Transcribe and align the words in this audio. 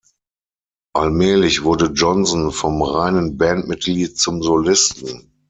Allmählich 0.95 1.61
wurde 1.63 1.91
Johnson 1.93 2.51
vom 2.51 2.81
reinen 2.81 3.37
Bandmitglied 3.37 4.17
zum 4.17 4.41
Solisten. 4.41 5.31